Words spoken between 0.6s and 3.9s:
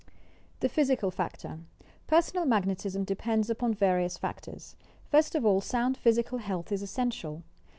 THE PHYSICAL FACTOR Personal Magnetism depends upon